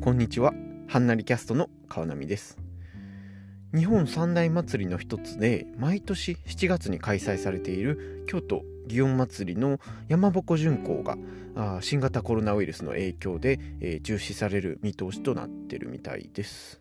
[0.00, 0.54] こんにちは。
[0.88, 2.56] はんなりキャストの川波です。
[3.74, 9.78] 日本三大祭りの一つで毎年7月に開催されている京都祇園祭の
[10.08, 11.18] 山鉾巡行が
[11.82, 16.80] 新型コロナウイルスの影響で、えー、中止される見通しとなってるみたいです。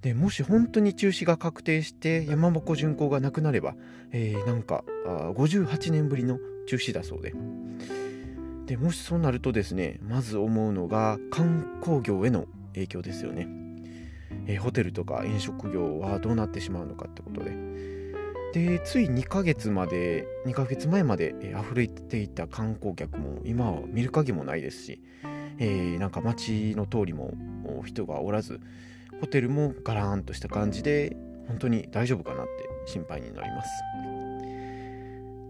[0.00, 3.74] でもし本当に中止が確定して山鉾巡行がなくなれば、
[4.10, 7.34] えー、なんかあ58年ぶりの中止だそうで。
[8.66, 13.46] でもしそうなるとですねまず思うのが観光業への影響ですよね、
[14.46, 17.74] えー、ホテルとか飲食業はどうなってしまうのかってことで
[18.54, 25.02] でつい2ヶ月まで2ヶ月前まで、えー、溢れていた観光客も今は見る影もないですし、
[25.58, 27.34] えー、なんか街の通りも
[27.84, 28.60] 人がおらず
[29.20, 31.16] ホテルもガラーンとした感じで
[31.48, 34.23] 本当に大丈夫かなって心配になります。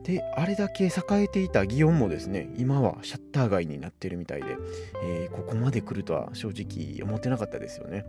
[0.04, 4.56] であれだけ栄えていた祇園もですね今はシャッター街になってるみたいで、
[5.02, 8.04] えー、ここまで来るとは正直思ってなかったですよね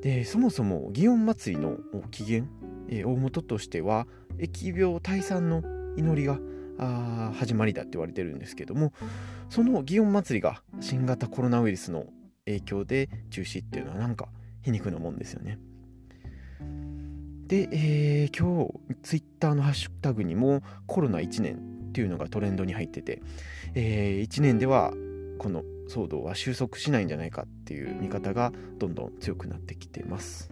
[0.00, 1.76] でそもそも祇園祭の
[2.10, 2.50] 起源、
[2.88, 4.06] えー、大元としては
[4.38, 5.62] 疫病退散の
[5.96, 6.38] 祈りが
[6.78, 8.92] あ始まりだって言われてるんですけども
[9.50, 12.06] その祇園祭が新型コロナウイルスの
[12.46, 14.28] 影響で中止っていうのはなんか
[14.62, 15.58] 皮肉なもんですよね。
[17.52, 21.56] で、えー、今日ツイッターのハッシュタグにもコロナ1年
[21.90, 23.20] っていうのがトレンドに入ってて、
[23.74, 24.94] えー、1年では
[25.36, 30.50] この騒動は収束しないんじゃないかっていう見方がどんどん強くなってきてます。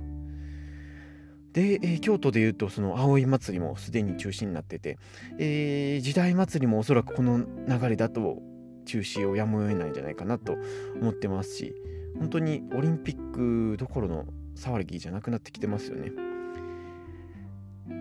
[1.55, 4.99] で、えー、京都でいうとその葵祭りもすでに中止になってて、
[5.39, 8.43] えー、時代祭りもおそらくこの流れだと
[8.85, 10.59] 中止をやむを得ないんじゃないかなと
[11.01, 11.75] 思ってますし
[12.19, 16.30] 本当にオリンピックどころの騒ぎじゃなくなってきてますよね。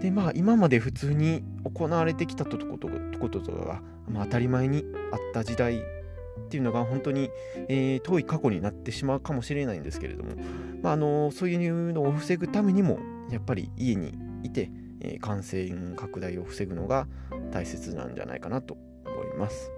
[0.01, 2.87] でまあ今まで普通に行われてきたとこと
[3.19, 5.81] こととかが、まあ、当たり前にあった時代っ
[6.49, 7.29] ていうのが本当に、
[7.67, 10.31] えー、遠い過去になってしまうかもしれないんですけれども、
[10.81, 12.99] まあ、あのそういうのを防ぐためにも
[13.29, 17.07] やっぱり家にいて、えー、感染拡大を防ぐのが
[17.51, 19.72] 大切なんじゃないかなと思います。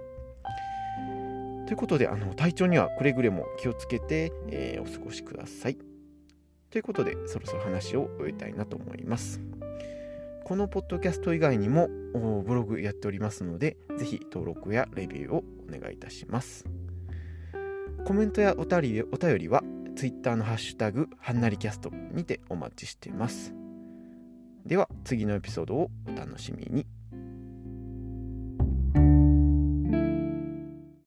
[1.66, 5.78] ということであの体調にはくれぐれも気をつけて、えー、お過ごしください。
[6.70, 9.40] ということでそろそろ話を終えたいなと思います。
[10.44, 11.88] このポッドキャスト以外にも
[12.44, 16.64] ブログやっておりますので、ぜひ登録やレビューをお願いいたします。
[18.04, 19.62] コメントやお便りお便りは
[19.94, 23.54] Twitter のハッシュタグはんなりキャストにてお待ちしています。
[24.66, 26.86] では次のエピソードをお楽しみに。